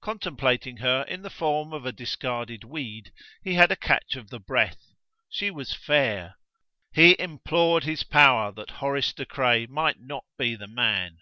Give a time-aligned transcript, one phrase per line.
[0.00, 3.10] Contemplating her in the form of a discarded weed,
[3.42, 4.92] he had a catch of the breath:
[5.28, 6.36] she was fair.
[6.94, 11.18] He implored his Power that Horace De Craye might not be the man!